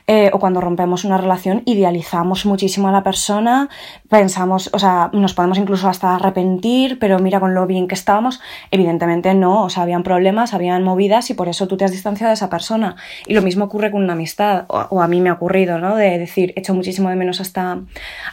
eh, 0.07 0.31
o 0.33 0.39
cuando 0.39 0.61
rompemos 0.61 1.05
una 1.05 1.17
relación, 1.17 1.63
idealizamos 1.65 2.45
muchísimo 2.45 2.89
a 2.89 2.93
la 2.93 3.03
persona, 3.03 3.71
pensamos, 4.09 4.69
o 4.73 4.79
sea, 4.79 5.11
nos 5.13 5.33
podemos 5.33 5.57
incluso 5.59 5.89
hasta 5.89 6.15
arrepentir, 6.15 6.99
pero 6.99 7.19
mira 7.21 7.41
con 7.41 7.55
lo 7.55 7.67
bien 7.67 7.89
que 7.89 7.95
estábamos. 7.95 8.41
Evidentemente 8.71 9.33
no, 9.35 9.65
o 9.65 9.71
sea, 9.71 9.85
habían 9.85 10.03
problemas, 10.03 10.53
habían 10.53 10.83
movidas 10.83 11.31
y 11.31 11.35
por 11.35 11.49
eso 11.49 11.69
tú 11.69 11.77
te 11.77 11.85
has 11.85 11.93
distanciado 11.93 12.31
de 12.31 12.35
esa 12.35 12.51
persona. 12.51 12.97
Y 13.27 13.35
lo 13.35 13.43
mismo 13.43 13.65
ocurre 13.65 13.91
con 13.91 14.03
una 14.03 14.13
amistad, 14.13 14.65
o, 14.69 15.01
a 15.01 15.09
mí 15.09 15.21
me 15.21 15.31
ha 15.31 15.35
ocurrido, 15.35 15.79
¿no? 15.79 15.97
De 15.97 16.19
decir, 16.19 16.53
echo 16.57 16.75
muchísimo 16.75 17.09
de 17.09 17.17
menos 17.17 17.41
hasta 17.41 17.81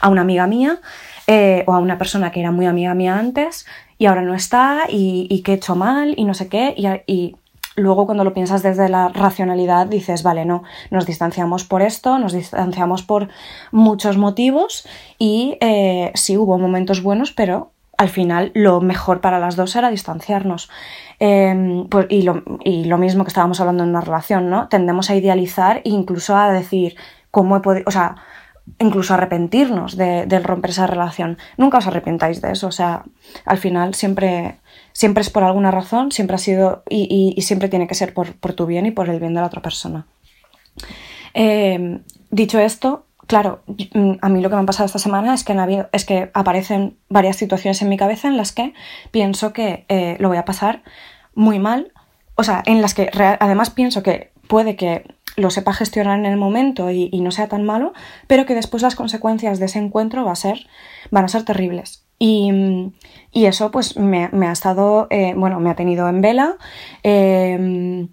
a 0.01 0.09
una 0.09 0.21
amiga 0.21 0.45
mía 0.47 0.81
eh, 1.27 1.63
o 1.67 1.73
a 1.73 1.79
una 1.79 1.97
persona 1.97 2.31
que 2.31 2.41
era 2.41 2.51
muy 2.51 2.65
amiga 2.65 2.93
mía 2.93 3.17
antes 3.17 3.65
y 3.97 4.07
ahora 4.07 4.23
no 4.23 4.33
está 4.33 4.85
y, 4.89 5.27
y 5.29 5.41
que 5.43 5.51
he 5.51 5.55
hecho 5.55 5.75
mal 5.75 6.15
y 6.17 6.25
no 6.25 6.33
sé 6.33 6.49
qué. 6.49 6.73
y 7.05 7.35
luego 7.79 8.05
cuando 8.05 8.23
lo 8.23 8.33
piensas 8.33 8.61
desde 8.61 8.89
la 8.89 9.09
racionalidad 9.09 9.87
dices, 9.87 10.23
vale, 10.23 10.45
no, 10.45 10.63
nos 10.91 11.05
distanciamos 11.05 11.63
por 11.63 11.81
esto, 11.81 12.19
nos 12.19 12.33
distanciamos 12.33 13.03
por 13.03 13.29
muchos 13.71 14.17
motivos 14.17 14.87
y 15.17 15.57
eh, 15.61 16.11
sí 16.15 16.37
hubo 16.37 16.57
momentos 16.57 17.01
buenos, 17.01 17.31
pero 17.31 17.71
al 17.97 18.09
final 18.09 18.51
lo 18.53 18.79
mejor 18.79 19.19
para 19.19 19.39
las 19.39 19.57
dos 19.57 19.75
era 19.75 19.89
distanciarnos. 19.89 20.69
Em, 21.19 21.87
pues, 21.89 22.05
y, 22.09 22.21
lo, 22.21 22.43
y, 22.63 22.85
lo, 22.85 22.97
mismo 22.97 23.25
que 23.25 23.27
estábamos 23.27 23.59
hablando 23.59 23.83
en 23.83 23.89
una 23.89 23.99
relación, 23.99 24.49
¿no? 24.49 24.69
Tendemos 24.69 25.09
a 25.09 25.15
idealizar 25.15 25.81
e 25.83 25.89
incluso 25.89 26.37
a 26.37 26.49
decir 26.49 26.95
cómo 27.29 27.57
he 27.57 27.59
podido, 27.59 27.83
o 27.87 27.91
sea, 27.91 28.15
incluso 28.77 29.13
arrepentirnos 29.13 29.97
de, 29.97 30.39
romper 30.39 30.71
esa 30.71 30.87
relación. 30.87 31.37
Nunca 31.57 31.79
os 31.79 31.87
arrepentáis 31.87 32.41
de 32.41 32.51
eso, 32.51 32.67
o 32.67 32.71
sea, 32.71 33.03
al 33.45 33.57
final 33.57 33.95
siempre 33.95 34.57
siempre 34.93 35.21
es 35.21 35.29
por 35.29 35.43
alguna 35.43 35.71
razón, 35.71 36.11
siempre 36.11 36.35
ha 36.35 36.39
sido 36.39 36.83
y, 36.89 37.35
siempre 37.41 37.69
tiene 37.69 37.87
que 37.87 37.95
ser 37.95 38.13
por, 38.13 38.33
tu 38.53 38.65
bien 38.65 38.85
y 38.85 38.91
por 38.91 39.09
el 39.09 39.19
bien 39.19 39.33
de 39.33 39.41
la 39.41 39.47
otra 39.47 39.61
persona. 39.61 40.05
Em, 41.33 42.01
dicho 42.31 42.59
esto, 42.59 43.05
claro, 43.27 43.61
a 44.21 44.29
mí 44.29 44.41
lo 44.41 44.49
que 44.49 44.55
me 44.55 44.61
ha 44.61 44.65
pasado 44.65 44.87
esta 44.87 44.99
semana 44.99 45.33
es 45.33 45.43
que, 45.43 45.85
es 45.91 46.05
que 46.05 46.31
aparecen 46.33 46.97
varias 47.09 47.37
situaciones 47.37 47.81
en 47.81 47.89
mi 47.89 47.97
cabeza 47.97 48.27
en 48.27 48.37
las 48.37 48.51
que 48.51 48.73
pienso 49.11 49.53
que 49.53 49.85
eh, 49.87 50.17
lo 50.19 50.29
voy 50.29 50.37
a 50.37 50.45
pasar 50.45 50.83
muy 51.33 51.59
mal, 51.59 51.93
o 52.35 52.43
sea, 52.43 52.63
en 52.65 52.81
las 52.81 52.93
que 52.93 53.09
además 53.39 53.69
pienso 53.69 54.03
que 54.03 54.31
puede 54.47 54.75
que 54.75 55.05
lo 55.39 55.49
sepa 55.49 55.73
gestionar 55.73 56.19
en 56.19 56.25
el 56.25 56.37
momento 56.37 56.91
y, 56.91 57.09
y, 57.11 57.21
no 57.21 57.31
sea 57.31 57.47
tan 57.47 57.63
malo, 57.63 57.93
pero 58.27 58.45
que 58.45 58.55
después 58.55 58.83
las 58.83 58.95
consecuencias 58.95 59.59
de 59.59 59.65
ese 59.65 59.79
encuentro 59.79 60.25
va 60.25 60.33
a 60.33 60.35
ser, 60.35 60.67
van 61.11 61.25
a 61.25 61.29
ser 61.29 61.43
terribles. 61.43 62.05
Y, 62.19 62.93
eso 63.33 63.71
pues 63.71 63.95
me, 63.97 64.25
ha 64.25 64.51
estado, 64.51 65.07
eh, 65.09 65.33
bueno, 65.35 65.59
me 65.61 65.69
ha 65.69 65.75
tenido 65.75 66.09
en 66.09 66.21
vela 66.21 66.57
em, 67.01 68.09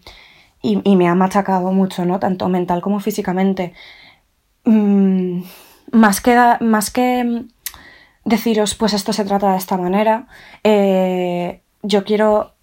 y, 0.63 0.97
me 0.97 1.09
ha 1.09 1.15
machacado 1.15 1.73
mucho, 1.73 2.05
¿no? 2.05 2.21
Tanto 2.21 2.49
mental 2.49 2.81
como 2.81 3.01
físicamente. 3.01 3.73
Mm, 4.65 5.43
más, 5.93 6.21
que 6.21 6.37
más 6.61 6.91
que 6.91 7.45
deciros, 8.25 8.75
pues 8.75 8.93
esto 8.93 9.13
se 9.13 9.25
trata 9.25 9.53
de 9.53 9.59
esta 9.59 9.77
manera, 9.77 10.27
eh, 10.65 11.63
yo 11.83 12.05
quiero, 12.05 12.55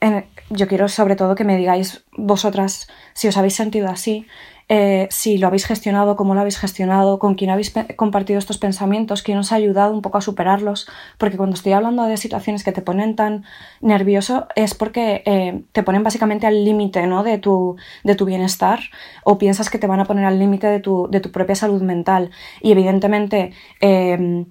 yo 0.50 0.67
quiero 0.67 0.89
sobre 0.89 1.15
todo 1.15 1.36
que 1.36 1.46
me 1.46 1.55
digáis 1.55 2.03
vosotras 2.17 2.88
si 3.13 3.29
os 3.29 3.38
habéis 3.38 3.55
sentido 3.55 3.89
así, 3.89 4.27
eh, 4.70 5.08
si 5.10 5.38
lo 5.38 5.48
habéis 5.48 5.65
gestionado, 5.65 6.15
cómo 6.15 6.34
lo 6.34 6.39
habéis 6.39 6.58
gestionado, 6.58 7.20
con 7.20 7.36
quién 7.36 7.50
habéis 7.50 7.74
compartido 7.96 8.39
estos 8.39 8.58
pensamientos, 8.58 9.22
quién 9.22 9.38
os 9.38 9.51
ha 9.51 9.55
ayudado 9.55 9.93
un 9.93 10.01
poco 10.01 10.17
a 10.17 10.22
superarlos, 10.22 10.88
porque 11.17 11.38
cuando 11.38 11.55
estoy 11.55 11.74
hablando 11.74 12.03
de 12.03 12.17
situaciones 12.17 12.63
que 12.63 12.72
te 12.72 12.82
ponen 12.82 13.15
tan 13.15 13.43
nervioso 13.82 14.48
es 14.55 14.74
porque 14.74 15.24
eh, 15.25 15.63
te 15.72 15.84
ponen 15.84 16.03
básicamente 16.03 16.48
al 16.48 16.63
límite 16.63 17.05
¿no? 17.08 17.24
de, 17.24 17.38
tu, 17.38 17.75
de 18.03 18.15
tu 18.15 18.25
bienestar 18.25 18.79
o 19.24 19.38
piensas 19.38 19.70
que 19.70 19.79
te 19.79 19.88
van 19.88 20.00
a 20.00 20.05
poner 20.05 20.25
al 20.25 20.39
límite 20.39 20.67
de 20.67 20.79
tu, 20.79 21.08
de 21.10 21.20
tu 21.20 21.32
propia 21.32 21.55
salud 21.55 21.82
mental 21.82 22.32
y 22.62 22.72
evidentemente... 22.72 23.51
Eh, 23.82 24.46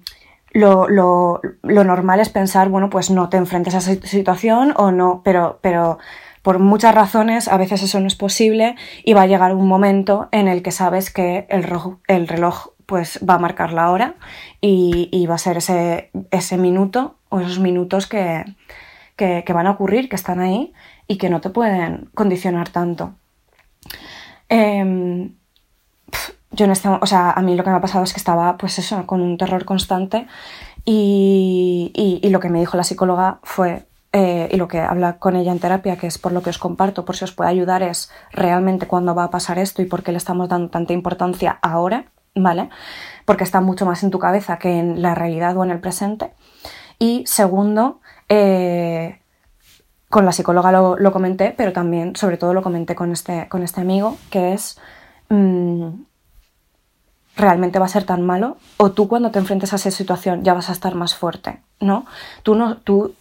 lo, 0.53 0.87
lo, 0.87 1.41
lo, 1.63 1.83
normal 1.83 2.19
es 2.19 2.29
pensar, 2.29 2.69
bueno, 2.69 2.89
pues 2.89 3.09
no 3.09 3.27
te 3.27 3.37
enfrentes 3.37 3.73
a 3.73 3.79
esa 3.79 3.95
situación 4.07 4.73
o 4.77 4.91
no, 4.91 5.21
pero, 5.23 5.57
pero 5.61 5.97
por 6.43 6.59
muchas 6.59 6.93
razones 6.93 7.47
a 7.47 7.57
veces 7.57 7.81
eso 7.81 7.99
no 7.99 8.05
es 8.05 8.15
posible 8.15 8.75
y 9.03 9.13
va 9.13 9.23
a 9.23 9.27
llegar 9.27 9.55
un 9.55 9.67
momento 9.67 10.27
en 10.31 10.47
el 10.47 10.61
que 10.61 10.71
sabes 10.71 11.09
que 11.09 11.47
el, 11.49 11.65
el 12.07 12.27
reloj 12.27 12.67
pues 12.85 13.19
va 13.27 13.35
a 13.35 13.39
marcar 13.39 13.71
la 13.71 13.89
hora 13.89 14.15
y, 14.61 15.25
va 15.25 15.35
a 15.35 15.39
ser 15.39 15.57
ese, 15.57 16.11
ese, 16.31 16.57
minuto 16.57 17.15
o 17.29 17.39
esos 17.39 17.59
minutos 17.59 18.07
que, 18.07 18.43
que, 19.15 19.53
van 19.53 19.67
a 19.67 19.71
ocurrir, 19.71 20.09
que 20.09 20.17
están 20.17 20.41
ahí 20.41 20.73
y 21.07 21.17
que 21.17 21.29
no 21.29 21.39
te 21.39 21.49
pueden 21.49 22.09
condicionar 22.13 22.69
tanto. 22.69 23.15
Em, 24.49 25.33
yo 26.51 26.67
no 26.67 26.73
este, 26.73 26.89
o 26.89 27.05
sea, 27.05 27.31
a 27.31 27.41
mí 27.41 27.55
lo 27.55 27.63
que 27.63 27.69
me 27.69 27.77
ha 27.77 27.81
pasado 27.81 28.03
es 28.03 28.13
que 28.13 28.19
estaba, 28.19 28.57
pues 28.57 28.77
eso, 28.79 29.05
con 29.07 29.21
un 29.21 29.37
terror 29.37 29.63
constante 29.63 30.27
y, 30.83 32.19
y 32.21 32.29
lo 32.29 32.39
que 32.41 32.49
me 32.49 32.59
dijo 32.59 32.75
la 32.77 32.83
psicóloga 32.83 33.39
fue, 33.43 33.87
eh, 34.15 34.47
y 34.51 34.57
lo 34.57 34.67
que 34.67 34.79
habla 34.79 35.17
con 35.17 35.35
ella 35.35 35.51
en 35.51 35.57
terapia, 35.57 35.97
que 35.97 36.05
es 36.05 36.19
por 36.19 36.31
lo 36.31 36.43
que 36.43 36.51
os 36.51 36.59
comparto, 36.59 37.03
por 37.03 37.15
si 37.15 37.23
os 37.23 37.31
puede 37.31 37.49
ayudar, 37.49 37.81
es 37.81 38.11
realmente 38.31 38.85
cuándo 38.85 39.15
va 39.15 39.23
a 39.23 39.31
pasar 39.31 39.57
esto 39.57 39.81
y 39.81 39.85
por 39.85 40.03
qué 40.03 40.11
le 40.11 40.19
estamos 40.19 40.47
dando 40.47 40.69
tanta 40.69 40.93
importancia 40.93 41.57
ahora, 41.63 42.05
¿vale? 42.35 42.69
Porque 43.25 43.43
está 43.43 43.59
mucho 43.59 43.87
más 43.87 44.03
en 44.03 44.11
tu 44.11 44.19
cabeza 44.19 44.59
que 44.59 44.77
en 44.77 45.01
la 45.01 45.15
realidad 45.15 45.57
o 45.57 45.63
en 45.63 45.71
el 45.71 45.79
presente. 45.79 46.31
Y 46.99 47.23
segundo, 47.25 48.01
eh, 48.29 49.19
con 50.09 50.25
la 50.25 50.31
psicóloga 50.31 50.71
lo, 50.71 51.11
comenté, 51.11 51.51
pero 51.57 51.73
también, 51.73 52.15
sobre 52.15 52.37
todo, 52.37 52.53
lo 52.53 52.61
comenté 52.61 52.93
con 52.93 53.11
este, 53.11 53.47
con 53.49 53.63
este 53.63 53.81
amigo, 53.81 54.17
que 54.29 54.53
es. 54.53 54.79
Mm, 55.29 56.03
realmente 57.35 57.79
va 57.79 57.85
a 57.85 57.89
ser 57.89 58.03
tan 58.03 58.21
malo 58.21 58.57
o 58.77 58.91
tú 58.91 59.07
cuando 59.07 59.31
te 59.31 59.39
enfrentes 59.39 59.73
a 59.73 59.77
esa 59.77 59.89
situación 59.89 60.43
ya 60.43 60.53
vas 60.53 60.69
a 60.69 60.71
estar 60.71 60.93
más 60.93 61.15
fuerte, 61.15 61.63
¿no? 61.79 62.05
Tú 62.43 62.53
no 62.53 62.77
tú 62.77 63.15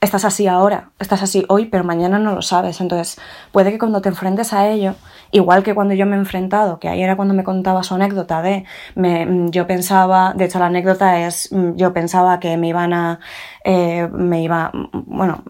estás 0.00 0.24
así 0.24 0.46
ahora, 0.46 0.90
estás 1.00 1.22
así 1.22 1.44
hoy, 1.48 1.66
pero 1.66 1.82
mañana 1.84 2.18
no 2.18 2.34
lo 2.34 2.42
sabes. 2.42 2.80
Entonces, 2.80 3.20
puede 3.52 3.72
que 3.72 3.78
cuando 3.78 4.00
te 4.00 4.08
enfrentes 4.08 4.52
a 4.52 4.68
ello, 4.68 4.94
igual 5.32 5.62
que 5.62 5.74
cuando 5.74 5.94
yo 5.94 6.06
me 6.06 6.16
he 6.16 6.18
enfrentado, 6.18 6.78
que 6.78 6.88
ahí 6.88 7.02
era 7.02 7.16
cuando 7.16 7.34
me 7.34 7.44
contaba 7.44 7.82
su 7.82 7.94
anécdota 7.94 8.40
de, 8.42 8.64
me, 8.94 9.26
yo 9.50 9.66
pensaba, 9.66 10.34
de 10.34 10.44
hecho 10.44 10.58
la 10.60 10.66
anécdota 10.66 11.26
es, 11.26 11.50
yo 11.74 11.92
pensaba 11.92 12.38
que 12.38 12.56
me 12.56 12.68
iban 12.68 12.92
a, 12.92 13.20
eh, 13.64 14.08
me 14.12 14.42
iba, 14.42 14.70
bueno, 14.92 15.42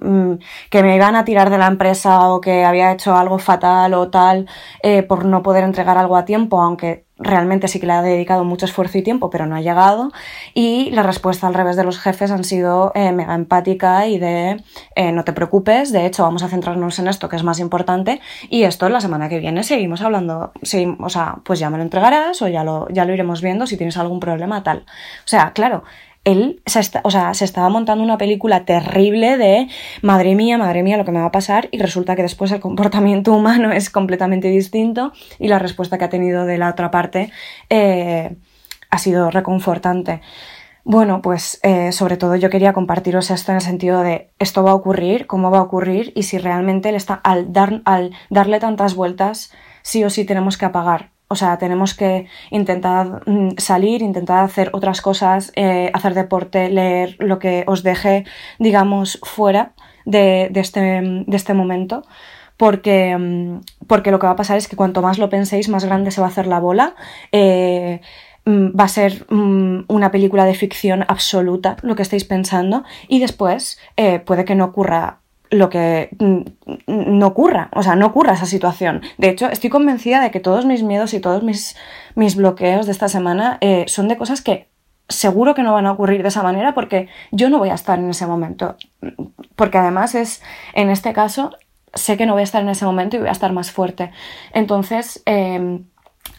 que 0.71 0.83
me 0.83 0.97
iban 0.97 1.17
a 1.17 1.25
tirar 1.25 1.51
de 1.51 1.59
la 1.59 1.67
empresa 1.67 2.29
o 2.31 2.41
que 2.41 2.65
había 2.65 2.93
hecho 2.93 3.17
algo 3.17 3.39
fatal 3.39 3.95
o 3.95 4.11
tal 4.11 4.49
eh, 4.83 5.03
por 5.03 5.25
no 5.25 5.43
poder 5.43 5.65
entregar 5.65 5.99
algo 5.99 6.17
a 6.17 6.25
tiempo, 6.25 6.61
aunque 6.63 7.08
realmente 7.19 7.69
sí 7.69 7.81
que 7.81 7.87
le 7.87 7.93
ha 7.93 8.03
dedicado 8.03 8.45
mucho 8.45 8.67
esfuerzo 8.67 8.99
y 8.99 9.03
tiempo, 9.03 9.31
pero 9.31 9.47
no 9.47 9.57
ha 9.57 9.61
llegado. 9.61 10.11
Y 10.55 10.91
la 10.91 11.03
respuesta 11.03 11.47
al 11.47 11.55
revés 11.55 11.77
de 11.77 11.85
los 11.85 11.99
jefes 11.99 12.31
han 12.31 12.45
sido 12.45 12.93
eh, 12.95 13.13
mega 13.13 13.35
empática 13.35 14.07
y 14.07 14.19
de 14.19 14.63
eh, 14.95 15.13
no 15.13 15.25
te 15.25 15.33
preocupes, 15.33 15.93
de 15.93 16.07
hecho 16.07 16.23
vamos 16.23 16.43
a 16.43 16.49
centrarnos 16.49 16.99
en 16.99 17.09
esto 17.09 17.29
que 17.29 17.37
es 17.37 17.43
más 17.43 17.59
importante 17.61 18.21
y 18.49 18.63
esto 18.63 18.89
la 18.89 19.01
semana 19.01 19.29
que 19.29 19.39
viene 19.39 19.63
seguimos 19.63 20.03
hablando, 20.03 20.53
o 21.01 21.09
sea, 21.09 21.37
pues 21.45 21.59
ya 21.59 21.71
me 21.71 21.79
lo 21.79 21.83
entregarás 21.83 22.41
o 22.43 22.49
ya 22.49 22.65
lo, 22.65 22.89
ya 22.91 23.05
lo 23.05 23.13
iremos 23.13 23.43
viendo 23.43 23.67
si 23.67 23.77
tienes 23.77 23.97
algún 23.97 24.21
problema 24.21 24.63
tal. 24.63 24.79
O 24.79 25.29
sea, 25.29 25.53
claro, 25.53 25.85
él 26.25 26.63
se, 26.67 26.81
o 27.03 27.11
sea, 27.11 27.33
se 27.35 27.45
estaba 27.45 27.69
montando 27.69 28.05
una 28.05 28.19
película 28.19 28.65
terrible 28.65 29.37
de 29.39 29.69
madre 30.03 30.35
mía, 30.35 30.59
madre 30.59 30.83
mía, 30.83 30.97
lo 30.97 31.05
que 31.05 31.13
me 31.13 31.21
va 31.21 31.27
a 31.27 31.33
pasar 31.33 31.69
y 31.71 31.79
resulta 31.79 32.17
que 32.17 32.23
después 32.23 32.53
el 32.53 32.61
comportamiento 32.61 33.33
humano 33.37 33.73
es 33.73 33.91
completamente 33.91 34.49
distinto 34.49 35.13
y 35.39 35.49
la 35.49 35.59
respuesta 35.59 35.99
que 35.99 36.05
ha 36.05 36.11
tenido 36.11 36.45
de 36.45 36.59
la 36.59 36.71
otra 36.71 36.91
parte 36.91 37.33
eh, 37.71 38.37
ha 38.91 38.99
sido 38.99 39.31
reconfortante. 39.31 40.21
Bueno, 40.85 41.21
pues 41.21 41.61
eh, 41.63 41.93
sobre 41.93 42.17
todo 42.17 42.35
yo 42.37 42.49
quería 42.49 42.73
compartiros 42.73 43.31
esto 43.31 43.53
en 43.53 43.57
el 43.57 43.63
sentido 43.63 44.03
de 44.03 44.31
esto 44.39 44.63
va 44.63 44.71
a 44.71 44.75
ocurrir, 44.75 45.27
cómo 45.27 45.51
va 45.51 45.59
a 45.59 45.63
ocurrir 45.63 46.13
y 46.17 46.23
si 46.23 46.39
realmente 46.39 46.95
está, 46.95 47.15
al, 47.15 47.53
dar, 47.53 47.83
al 47.85 48.15
darle 48.31 48.59
tantas 48.59 48.95
vueltas, 48.95 49.53
sí 49.83 50.03
o 50.05 50.11
sí 50.11 50.25
tenemos 50.25 50.57
que 50.57 50.65
apagar 50.65 51.11
o 51.29 51.37
sea, 51.37 51.59
tenemos 51.59 51.95
que 51.95 52.27
intentar 52.51 53.23
mm, 53.27 53.59
salir, 53.59 54.03
intentar 54.03 54.45
hacer 54.45 54.71
otras 54.73 55.03
cosas, 55.03 55.53
eh, 55.57 55.91
hacer 55.93 56.15
deporte, 56.15 56.71
leer 56.71 57.17
lo 57.19 57.39
que 57.39 57.65
os 57.67 57.83
deje, 57.83 58.25
digamos, 58.59 59.21
fuera 59.23 59.73
de, 60.07 60.51
este, 60.55 60.81
de 60.81 61.37
este, 61.37 61.55
momento. 61.55 62.03
Porque, 62.57 63.17
mm, 63.17 63.61
porque, 63.87 64.11
lo 64.11 64.19
que 64.19 64.27
va 64.27 64.33
a 64.33 64.37
pasar 64.37 64.57
es 64.57 64.69
que 64.69 64.77
cuanto 64.77 65.03
más 65.03 65.19
lo 65.19 65.29
penséis, 65.29 65.69
más 65.69 65.85
grande 65.85 66.11
se 66.11 66.21
va 66.21 66.29
a 66.29 66.31
hacer 66.31 66.47
la 66.47 66.61
bola. 66.61 66.95
Eh, 67.33 68.01
mm, 68.47 68.69
va 68.79 68.85
a 68.85 68.89
ser 68.89 69.27
una 69.31 70.11
película 70.11 70.45
de 70.47 70.55
ficción 70.55 71.05
absoluta 71.09 71.77
lo 71.83 71.95
que 71.95 72.03
estáis 72.03 72.25
pensando 72.25 72.85
y 73.09 73.21
después 73.21 73.79
eh, 73.97 74.19
puede 74.21 74.45
que 74.45 74.55
no 74.55 74.65
ocurra 74.65 75.21
lo 75.51 75.71
que 75.71 76.11
no 76.87 77.27
ocurra, 77.27 77.71
o 77.75 77.83
sea, 77.83 77.97
no 77.97 78.07
ocurra 78.07 78.35
esa 78.35 78.47
situación. 78.47 79.03
De 79.17 79.29
hecho, 79.29 79.49
estoy 79.49 79.71
convencida 79.71 80.21
de 80.21 80.31
que 80.31 80.41
todos 80.41 80.67
mis 80.67 80.83
miedos 80.83 81.15
y 81.15 81.21
todos 81.21 81.43
mis, 81.43 81.77
mis 82.15 82.37
bloqueos 82.37 82.87
de 82.87 82.93
esta 82.93 83.09
semana 83.09 83.59
eh, 83.61 83.85
son 83.89 84.09
de 84.09 84.17
cosas 84.17 84.43
que 84.43 84.69
seguro 85.09 85.55
que 85.55 85.63
no 85.63 85.73
van 85.73 85.87
a 85.87 85.93
ocurrir 85.93 86.23
de 86.23 86.29
esa 86.29 86.43
manera 86.43 86.75
porque 86.75 87.09
yo 87.31 87.49
no 87.49 87.59
voy 87.59 87.71
a 87.71 87.75
estar 87.75 87.99
en 87.99 88.11
ese 88.11 88.27
momento. 88.27 88.77
Porque 89.57 89.79
además 89.79 90.15
es, 90.15 90.43
en 90.75 90.91
este 90.91 91.13
caso, 91.13 91.57
sé 91.95 92.17
que 92.17 92.27
no 92.27 92.35
voy 92.35 92.43
a 92.43 92.45
estar 92.45 92.63
en 92.63 92.69
ese 92.69 92.85
momento 92.85 93.17
y 93.17 93.21
voy 93.21 93.29
a 93.29 93.33
estar 93.33 93.53
más 93.53 93.71
fuerte. 93.71 94.13
Entonces, 94.53 95.23
em, 95.25 95.87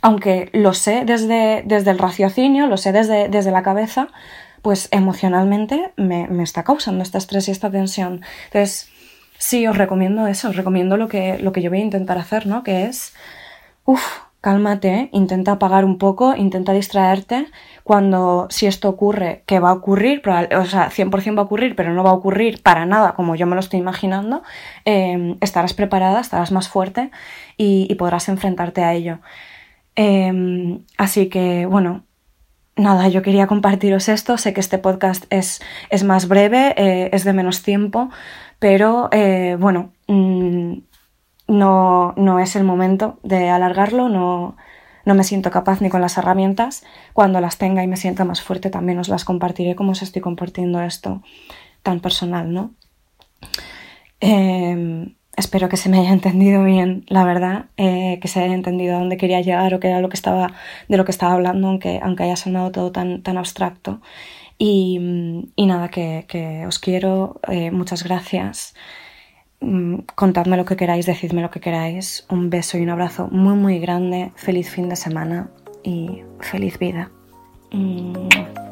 aunque 0.01 0.49
lo 0.53 0.73
sé 0.73 1.03
desde, 1.05 1.63
desde 1.65 1.91
el 1.91 1.97
raciocinio, 1.97 2.67
lo 2.67 2.77
sé 2.77 2.91
desde, 2.91 3.27
desde 3.27 3.51
la 3.51 3.63
cabeza, 3.63 4.09
pues 4.61 4.89
emocionalmente 4.91 5.93
me, 5.95 6.27
me, 6.27 6.43
está 6.43 6.63
causando 6.63 7.01
este 7.01 7.17
estrés 7.17 7.47
y 7.47 7.51
esta 7.51 7.71
tensión. 7.71 8.21
Entonces, 8.45 8.88
sí, 9.39 9.65
os 9.65 9.77
recomiendo 9.77 10.27
eso, 10.27 10.50
os 10.50 10.55
recomiendo 10.55 10.98
lo 10.98 11.08
que, 11.08 11.39
lo 11.39 11.51
que 11.51 11.63
yo 11.63 11.72
voy 11.72 11.79
a 11.79 11.84
intentar 11.84 12.19
hacer, 12.19 12.46
¿no? 12.46 12.62
Que 12.62 12.86
es, 12.86 13.15
uff, 13.86 14.19
cálmate, 14.41 15.10
intenta 15.13 15.53
apagar 15.53 15.86
un 15.86 15.98
poco, 15.98 16.36
intenta 16.36 16.74
distraerte. 16.74 17.48
Cuando, 17.84 18.48
si 18.50 18.67
esto 18.67 18.89
ocurre, 18.89 19.43
que 19.48 19.60
va 19.60 19.69
a 19.72 19.74
ocurrir, 19.74 20.22
o 20.27 20.65
sea, 20.65 20.89
100% 20.91 21.38
va 21.38 21.41
a 21.41 21.46
ocurrir, 21.46 21.75
pero 21.75 21.93
no 21.93 22.03
va 22.03 22.12
a 22.12 22.13
ocurrir 22.13 22.62
para 22.62 22.86
nada 22.86 23.13
como 23.13 23.36
yo 23.36 23.48
me 23.48 23.55
lo 23.55 23.62
estoy 23.62 23.79
imaginando, 23.79 24.43
em, 24.86 25.38
estarás 25.41 25.74
preparada, 25.74 26.19
estarás 26.19 26.51
más 26.51 26.69
fuerte 26.69 27.10
y, 27.58 27.93
podrás 27.96 28.29
enfrentarte 28.29 28.84
a 28.84 28.93
ello. 28.93 29.19
Em, 29.96 30.84
así 30.98 31.27
que, 31.29 31.65
bueno, 31.65 32.03
nada, 32.75 33.08
yo 33.10 33.22
quería 33.22 33.48
compartiros 33.48 34.10
esto. 34.10 34.38
Sé 34.38 34.53
que 34.53 34.62
este 34.62 34.77
podcast 34.77 35.25
es, 35.29 35.62
es 35.89 36.03
más 36.03 36.27
breve, 36.27 36.74
eh, 36.77 37.10
es 37.13 37.24
de 37.24 37.34
menos 37.34 37.63
tiempo, 37.63 38.10
pero 38.59 39.09
eh, 39.11 39.57
bueno, 39.59 39.93
mm, 40.07 40.73
no, 41.47 42.13
no 42.15 42.39
es 42.39 42.55
el 42.55 42.63
momento 42.63 43.19
de 43.23 43.49
alargarlo, 43.49 44.09
no, 44.09 44.55
no 45.05 45.15
me 45.15 45.23
siento 45.23 45.49
capaz 45.49 45.81
ni 45.81 45.89
con 45.89 46.01
las 46.01 46.17
herramientas. 46.17 46.83
Cuando 47.13 47.41
las 47.41 47.57
tenga 47.57 47.83
y 47.83 47.87
me 47.87 47.97
sienta 47.97 48.25
más 48.25 48.41
fuerte 48.41 48.69
también 48.69 48.99
os 48.99 49.09
las 49.09 49.25
compartiré 49.25 49.75
como 49.75 49.91
os 49.91 50.01
estoy 50.01 50.21
compartiendo 50.21 50.81
esto 50.81 51.21
tan 51.81 51.99
personal, 52.01 52.53
¿no? 52.53 52.75
Em, 54.19 55.15
espero 55.39 55.69
que 55.69 55.77
se 55.77 55.89
me 55.89 56.00
haya 56.00 56.12
entendido 56.12 56.63
bien, 56.63 57.05
la 57.08 57.24
verdad, 57.24 57.65
eh, 57.77 58.19
que 58.22 58.27
se 58.27 58.41
haya 58.41 58.53
entendido 58.53 58.96
a 58.96 59.00
dónde 59.00 59.17
quería 59.17 59.41
llegar 59.41 59.74
o 59.74 59.79
qué 59.79 59.88
era 59.88 60.01
lo 60.01 60.10
que 60.10 60.15
estaba, 60.15 60.53
de 60.88 60.98
lo 60.98 61.05
que 61.05 61.12
estaba 61.12 61.34
hablando, 61.34 61.67
aunque, 61.67 62.00
aunque 62.03 62.24
haya 62.24 62.36
sonado 62.36 62.72
todo 62.72 62.91
tan, 62.91 63.22
tan 63.24 63.38
abstracto. 63.38 64.01
Y, 64.58 65.00
nada, 65.58 65.88
que, 65.89 66.65
os 66.67 66.79
quiero, 66.79 67.39
eh, 67.48 67.72
muchas 67.72 68.03
gracias. 68.03 68.75
Mm, 69.62 70.00
contadme 70.15 70.58
lo 70.58 70.65
que 70.65 70.75
queráis, 70.75 71.05
decidme 71.05 71.41
lo 71.41 71.50
que 71.50 71.62
queráis. 71.62 72.25
Un 72.29 72.50
beso 72.50 72.77
y 72.77 72.81
un 72.81 72.89
abrazo 72.89 73.29
muy 73.31 73.55
muy 73.55 73.79
grande. 73.79 74.31
Feliz 74.36 74.69
fin 74.69 74.89
de 74.89 74.98
semana 74.98 75.50
y 75.84 76.24
feliz 76.41 76.77
vida. 76.77 77.10
Mm. 77.72 78.68